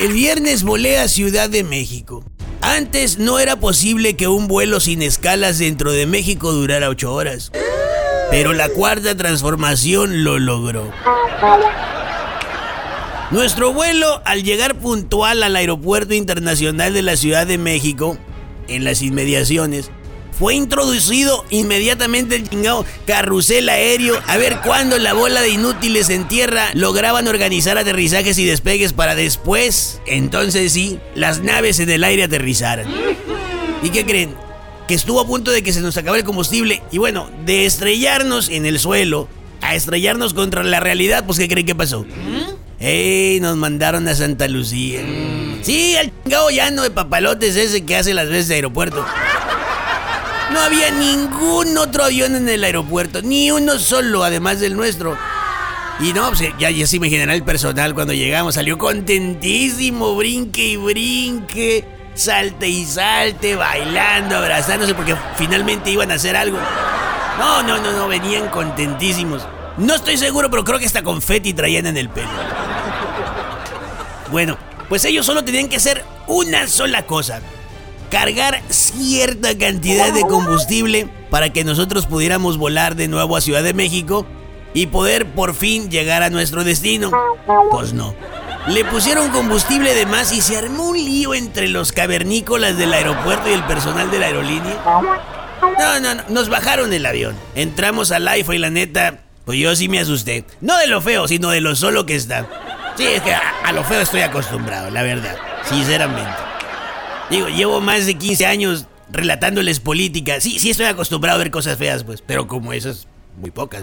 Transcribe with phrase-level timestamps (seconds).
[0.00, 2.24] El viernes volé a Ciudad de México.
[2.62, 7.52] Antes no era posible que un vuelo sin escalas dentro de México durara 8 horas.
[8.30, 10.90] Pero la cuarta transformación lo logró.
[13.30, 18.16] Nuestro vuelo, al llegar puntual al Aeropuerto Internacional de la Ciudad de México,
[18.68, 19.90] en las inmediaciones,
[20.38, 26.28] fue introducido inmediatamente el chingado carrusel aéreo a ver cuándo la bola de inútiles en
[26.28, 32.24] tierra lograban organizar aterrizajes y despegues para después, entonces sí, las naves en el aire
[32.24, 32.86] aterrizaran.
[33.82, 34.34] ¿Y qué creen?
[34.86, 38.48] Que estuvo a punto de que se nos acabara el combustible y bueno, de estrellarnos
[38.48, 39.28] en el suelo
[39.60, 42.06] a estrellarnos contra la realidad, pues ¿qué creen que pasó?
[42.80, 43.40] ¡Ey!
[43.40, 45.00] Nos mandaron a Santa Lucía.
[45.62, 49.04] Sí, al chingado llano de papalotes ese que hace las veces de aeropuerto.
[50.52, 55.16] No había ningún otro avión en el aeropuerto, ni uno solo, además del nuestro.
[56.00, 58.54] Y no, pues ya, ya me general el personal cuando llegamos.
[58.54, 61.84] Salió contentísimo, brinque y brinque,
[62.14, 66.58] salte y salte, bailando, abrazándose, porque finalmente iban a hacer algo.
[67.38, 69.46] No, no, no, no, venían contentísimos.
[69.76, 72.28] No estoy seguro, pero creo que hasta confeti traían en el pelo.
[74.30, 74.56] Bueno,
[74.88, 77.40] pues ellos solo tenían que hacer una sola cosa.
[78.10, 83.74] Cargar cierta cantidad de combustible para que nosotros pudiéramos volar de nuevo a Ciudad de
[83.74, 84.26] México
[84.74, 87.10] y poder por fin llegar a nuestro destino.
[87.70, 88.14] Pues no.
[88.66, 93.48] Le pusieron combustible de más y se armó un lío entre los cavernícolas del aeropuerto
[93.48, 94.76] y el personal de la aerolínea.
[95.78, 97.36] No, no, no, nos bajaron el avión.
[97.54, 100.44] Entramos al IFA y la neta, pues yo sí me asusté.
[100.60, 102.46] No de lo feo, sino de lo solo que está.
[102.96, 105.36] Sí, es que a, a lo feo estoy acostumbrado, la verdad,
[105.68, 106.47] sinceramente.
[107.30, 110.40] Digo, llevo más de 15 años relatándoles política.
[110.40, 113.82] Sí, sí estoy acostumbrado a ver cosas feas, pues, pero como esas, muy pocas.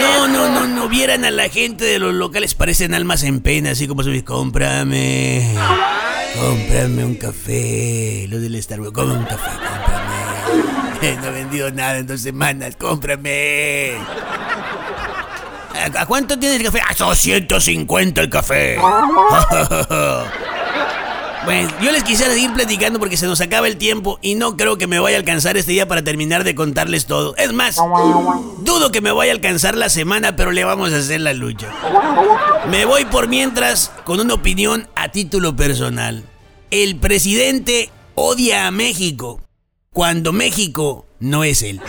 [0.00, 3.70] No, no, no, no vieran a la gente de los locales, parecen almas en pena,
[3.70, 5.54] así como subir, cómprame,
[6.38, 10.06] cómprame un café, los del Starbucks, come un café, cómprame.
[11.20, 13.92] No he vendido nada en dos semanas, cómprame.
[15.94, 16.80] ¿A, cuánto tiene el café?
[16.80, 18.78] ¡A 250 el café!
[21.46, 24.78] Bueno, yo les quisiera seguir platicando porque se nos acaba el tiempo y no creo
[24.78, 27.36] que me vaya a alcanzar este día para terminar de contarles todo.
[27.36, 27.76] Es más,
[28.58, 31.68] dudo que me vaya a alcanzar la semana, pero le vamos a hacer la lucha.
[32.68, 36.24] Me voy por mientras con una opinión a título personal.
[36.72, 39.40] El presidente odia a México
[39.92, 41.80] cuando México no es él.